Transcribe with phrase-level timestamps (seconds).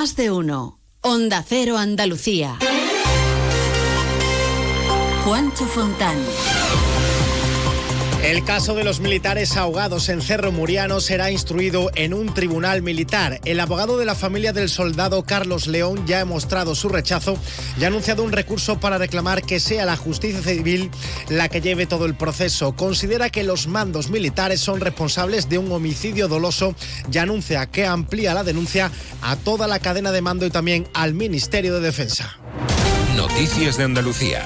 [0.00, 0.80] Más de uno.
[1.02, 2.56] Onda Cero Andalucía.
[5.22, 6.16] Juancho Fontán.
[8.22, 13.40] El caso de los militares ahogados en Cerro Muriano será instruido en un tribunal militar.
[13.46, 17.38] El abogado de la familia del soldado Carlos León ya ha mostrado su rechazo
[17.78, 20.90] y ha anunciado un recurso para reclamar que sea la justicia civil
[21.30, 22.76] la que lleve todo el proceso.
[22.76, 26.74] Considera que los mandos militares son responsables de un homicidio doloso
[27.10, 28.92] y anuncia que amplía la denuncia
[29.22, 32.38] a toda la cadena de mando y también al Ministerio de Defensa.
[33.16, 34.44] Noticias de Andalucía.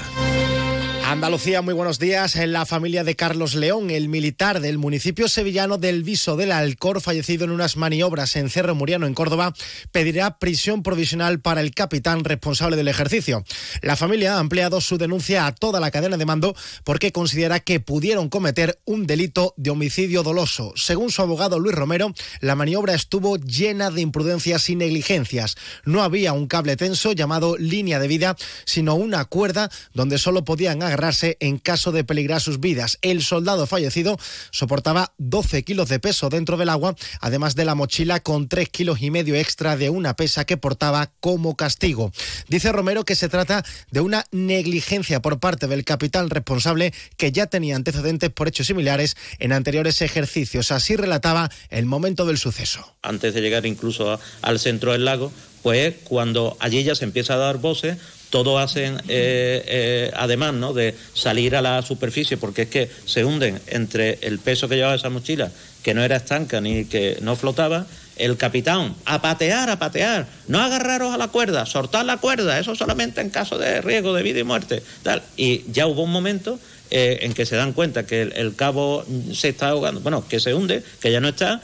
[1.15, 2.35] Andalucía, muy buenos días.
[2.35, 7.01] En la familia de Carlos León, el militar del municipio sevillano del Viso del Alcor,
[7.01, 9.55] fallecido en unas maniobras en Cerro Muriano, en Córdoba,
[9.93, 13.45] pedirá prisión provisional para el capitán responsable del ejercicio.
[13.81, 17.79] La familia ha ampliado su denuncia a toda la cadena de mando porque considera que
[17.79, 20.73] pudieron cometer un delito de homicidio doloso.
[20.75, 25.55] Según su abogado Luis Romero, la maniobra estuvo llena de imprudencias y negligencias.
[25.85, 30.83] No había un cable tenso llamado línea de vida, sino una cuerda donde solo podían
[30.83, 31.04] agarrar
[31.41, 32.99] en caso de peligrar sus vidas.
[33.03, 34.19] El soldado fallecido
[34.51, 39.03] soportaba 12 kilos de peso dentro del agua, además de la mochila con 3 kilos
[39.03, 42.11] y medio extra de una pesa que portaba como castigo.
[42.49, 47.47] Dice Romero que se trata de una negligencia por parte del capitán responsable que ya
[47.47, 50.73] tenía antecedentes por hechos similares en anteriores ejercicios.
[50.73, 52.97] Así relataba el momento del suceso.
[53.03, 55.31] Antes de llegar incluso al centro del lago,
[55.63, 57.97] pues cuando allí ya se empieza a dar voces,
[58.35, 60.73] todos hacen eh, eh, además ¿no?
[60.73, 64.97] de salir a la superficie porque es que se hunden entre el peso que llevaba
[64.97, 65.53] esa mochila,
[65.85, 70.61] que no era estanca ni que no flotaba, el capitán, a patear, a patear, no
[70.61, 74.41] agarraros a la cuerda, soltar la cuerda, eso solamente en caso de riesgo de vida
[74.41, 74.83] y muerte.
[75.05, 75.23] Tal.
[75.37, 76.59] Y ya hubo un momento
[76.91, 80.55] eh, en que se dan cuenta que el cabo se está ahogando, bueno, que se
[80.55, 81.61] hunde, que ya no está,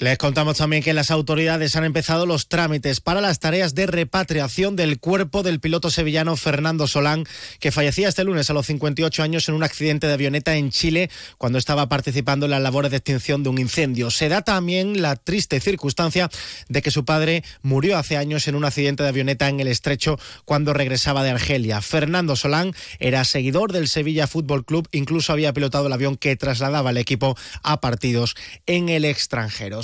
[0.00, 4.74] les contamos también que las autoridades han empezado los trámites para las tareas de repatriación
[4.74, 7.24] del cuerpo del piloto sevillano Fernando Solán,
[7.60, 11.10] que fallecía este lunes a los 58 años en un accidente de avioneta en Chile
[11.38, 14.10] cuando estaba participando en las labores de extinción de un incendio.
[14.10, 16.28] Se da también la triste circunstancia
[16.68, 20.18] de que su padre murió hace años en un accidente de avioneta en el estrecho
[20.44, 21.80] cuando regresaba de Argelia.
[21.80, 26.90] Fernando Solán era seguidor del Sevilla Fútbol Club, incluso había pilotado el avión que trasladaba
[26.90, 28.34] al equipo a partidos
[28.66, 29.83] en el extranjero.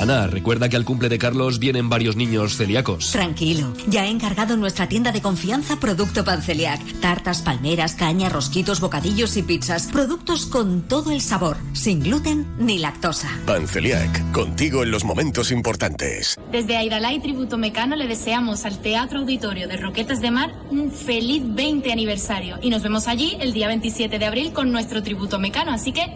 [0.00, 3.12] Ana, recuerda que al cumple de Carlos vienen varios niños celíacos.
[3.12, 6.80] Tranquilo, ya he encargado en nuestra tienda de confianza producto panceliac.
[7.00, 9.88] Tartas, palmeras, caña, rosquitos, bocadillos y pizzas.
[9.88, 13.28] Productos con todo el sabor, sin gluten ni lactosa.
[13.44, 16.38] Panceliac, contigo en los momentos importantes.
[16.50, 20.90] Desde Airalá y Tributo Mecano le deseamos al Teatro Auditorio de Roquetas de Mar un
[20.90, 22.58] feliz 20 aniversario.
[22.62, 25.72] Y nos vemos allí el día 27 de abril con nuestro Tributo Mecano.
[25.72, 26.06] Así que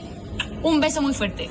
[0.62, 1.50] un beso muy fuerte.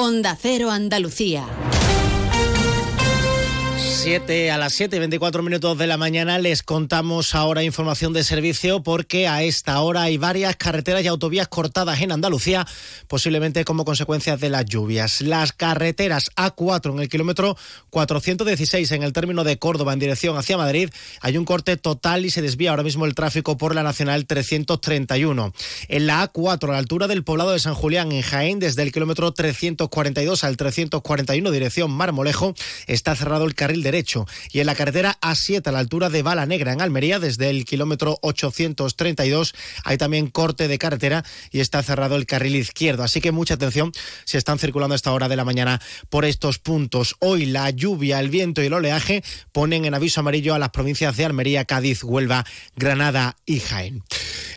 [0.00, 1.44] Onda Cero Andalucía.
[4.08, 8.24] 7 a las 7 y 24 minutos de la mañana les contamos ahora información de
[8.24, 12.66] servicio porque a esta hora hay varias carreteras y autovías cortadas en Andalucía,
[13.06, 15.20] posiblemente como consecuencia de las lluvias.
[15.20, 17.58] Las carreteras A4 en el kilómetro
[17.90, 20.88] 416 en el término de Córdoba en dirección hacia Madrid
[21.20, 25.52] hay un corte total y se desvía ahora mismo el tráfico por la Nacional 331.
[25.88, 28.90] En la A4 a la altura del poblado de San Julián en Jaén desde el
[28.90, 32.54] kilómetro 342 al 341 dirección Marmolejo
[32.86, 33.97] está cerrado el carril derecho
[34.52, 37.64] Y en la carretera A7 a la altura de Bala Negra en Almería, desde el
[37.64, 39.54] kilómetro 832,
[39.84, 43.02] hay también corte de carretera y está cerrado el carril izquierdo.
[43.02, 43.92] Así que mucha atención
[44.24, 45.80] si están circulando a esta hora de la mañana
[46.10, 47.16] por estos puntos.
[47.20, 49.22] Hoy la lluvia, el viento y el oleaje
[49.52, 52.44] ponen en aviso amarillo a las provincias de Almería, Cádiz, Huelva,
[52.76, 54.02] Granada y Jaén.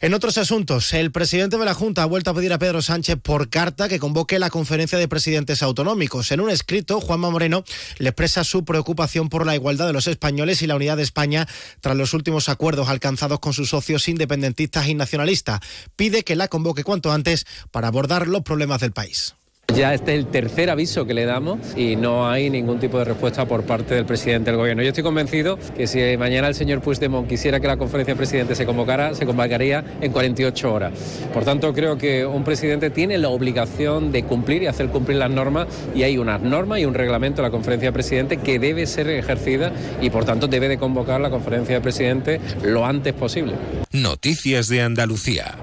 [0.02, 3.18] En otros asuntos, el presidente de la Junta ha vuelto a pedir a Pedro Sánchez
[3.22, 6.32] por carta que convoque la conferencia de presidentes autonómicos.
[6.32, 7.64] En un escrito, Juanma Moreno
[8.00, 11.48] le expresa su preocupación por la igualdad de los españoles y la unidad de España
[11.80, 15.60] tras los últimos acuerdos alcanzados con sus socios independentistas y nacionalistas.
[15.96, 19.36] Pide que la convoque cuanto antes para abordar los problemas del país.
[19.76, 23.06] Ya este es el tercer aviso que le damos y no hay ningún tipo de
[23.06, 24.84] respuesta por parte del presidente del gobierno.
[24.84, 28.58] Yo estoy convencido que si mañana el señor Puigdemont quisiera que la conferencia de presidentes
[28.58, 30.94] se convocara, se convocaría en 48 horas.
[31.34, 35.32] Por tanto, creo que un presidente tiene la obligación de cumplir y hacer cumplir las
[35.32, 38.86] normas y hay unas normas y un reglamento de la conferencia de presidentes que debe
[38.88, 39.72] ser ejercida
[40.02, 43.54] y por tanto debe de convocar la conferencia de presidentes lo antes posible.
[43.94, 45.56] Noticias de Andalucía.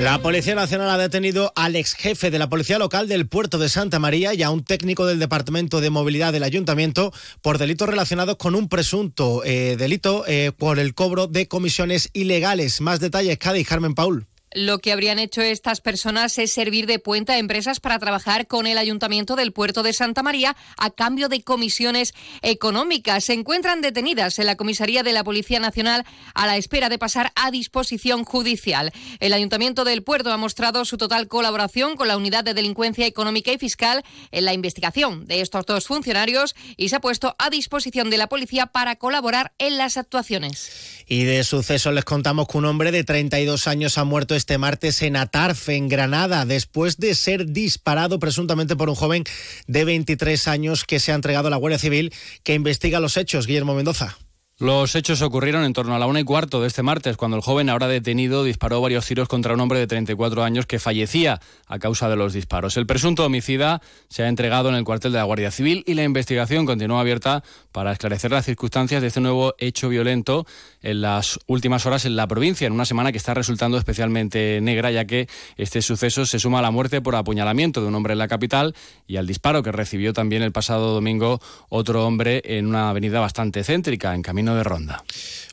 [0.00, 3.70] La Policía Nacional ha detenido al ex jefe de la Policía Local del puerto de
[3.70, 8.36] Santa María y a un técnico del Departamento de Movilidad del Ayuntamiento por delitos relacionados
[8.36, 12.82] con un presunto eh, delito eh, por el cobro de comisiones ilegales.
[12.82, 14.26] Más detalles, Cádiz, Carmen Paul.
[14.54, 18.66] Lo que habrían hecho estas personas es servir de puente a empresas para trabajar con
[18.66, 23.24] el Ayuntamiento del Puerto de Santa María a cambio de comisiones económicas.
[23.24, 26.04] Se encuentran detenidas en la comisaría de la Policía Nacional
[26.34, 28.92] a la espera de pasar a disposición judicial.
[29.18, 33.52] El Ayuntamiento del Puerto ha mostrado su total colaboración con la Unidad de Delincuencia Económica
[33.52, 38.10] y Fiscal en la investigación de estos dos funcionarios y se ha puesto a disposición
[38.10, 41.04] de la policía para colaborar en las actuaciones.
[41.08, 45.02] Y de suceso les contamos que un hombre de 32 años ha muerto este martes
[45.02, 49.24] en Atarfe, en Granada, después de ser disparado presuntamente por un joven
[49.66, 52.12] de 23 años que se ha entregado a la Guardia Civil
[52.42, 53.46] que investiga los hechos.
[53.46, 54.16] Guillermo Mendoza.
[54.58, 57.42] Los hechos ocurrieron en torno a la una y cuarto de este martes, cuando el
[57.42, 61.78] joven, ahora detenido, disparó varios tiros contra un hombre de 34 años que fallecía a
[61.78, 62.78] causa de los disparos.
[62.78, 66.04] El presunto homicida se ha entregado en el cuartel de la Guardia Civil y la
[66.04, 70.46] investigación continúa abierta para esclarecer las circunstancias de este nuevo hecho violento
[70.80, 74.90] en las últimas horas en la provincia, en una semana que está resultando especialmente negra,
[74.90, 75.28] ya que
[75.58, 78.74] este suceso se suma a la muerte por apuñalamiento de un hombre en la capital
[79.06, 83.62] y al disparo que recibió también el pasado domingo otro hombre en una avenida bastante
[83.62, 85.04] céntrica, en camino de Ronda.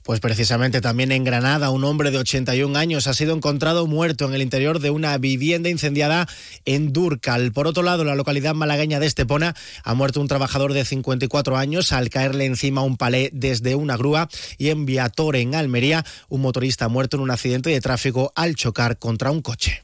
[0.04, 4.34] Pues precisamente también en Granada, un hombre de 81 años ha sido encontrado muerto en
[4.34, 6.28] el interior de una vivienda incendiada
[6.66, 7.54] en Durcal.
[7.54, 11.94] Por otro lado, la localidad malagueña de Estepona ha muerto un trabajador de 54 años
[11.94, 16.86] al caerle encima un palé desde una grúa y en Viator, en Almería, un motorista
[16.86, 19.84] ha muerto en un accidente de tráfico al chocar contra un coche.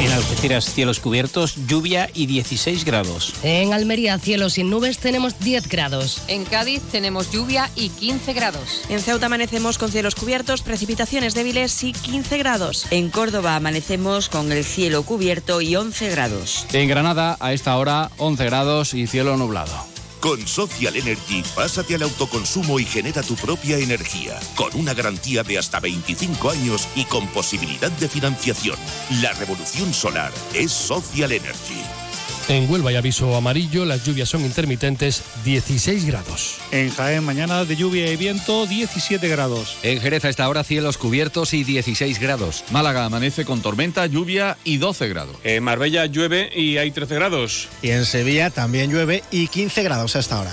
[0.00, 3.32] En Algeciras, cielos cubiertos, lluvia y 16 grados.
[3.42, 6.22] En Almería, cielos sin nubes, tenemos 10 grados.
[6.26, 8.82] En Cádiz tenemos lluvia y 15 grados.
[8.88, 12.86] En Ceuta amanecemos con cielos cubiertos, precipitaciones débiles y 15 grados.
[12.90, 16.66] En Córdoba amanecemos con el cielo cubierto y 11 grados.
[16.72, 19.93] En Granada, a esta hora, 11 grados y cielo nublado.
[20.24, 25.58] Con Social Energy, pásate al autoconsumo y genera tu propia energía, con una garantía de
[25.58, 28.78] hasta 25 años y con posibilidad de financiación.
[29.20, 32.03] La revolución solar es Social Energy.
[32.46, 36.58] En Huelva hay aviso amarillo, las lluvias son intermitentes, 16 grados.
[36.72, 39.78] En Jaén, mañana de lluvia y viento, 17 grados.
[39.82, 42.64] En Jerez a esta hora cielos cubiertos y 16 grados.
[42.70, 45.36] Málaga amanece con tormenta, lluvia y 12 grados.
[45.42, 47.68] En Marbella llueve y hay 13 grados.
[47.80, 50.52] Y en Sevilla también llueve y 15 grados a esta hora.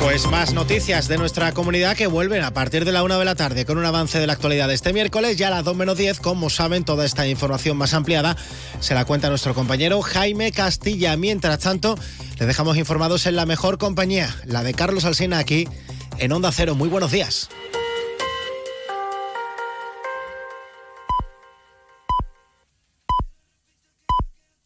[0.00, 3.34] Pues más noticias de nuestra comunidad que vuelven a partir de la una de la
[3.34, 5.98] tarde con un avance de la actualidad de este miércoles, ya a las 2 menos
[5.98, 6.20] 10.
[6.20, 8.36] Como saben, toda esta información más ampliada
[8.80, 11.16] se la cuenta nuestro compañero Jaime Castilla.
[11.16, 11.98] Mientras tanto,
[12.38, 15.68] le dejamos informados en la mejor compañía, la de Carlos Alsina aquí
[16.18, 16.76] en Onda Cero.
[16.76, 17.48] Muy buenos días.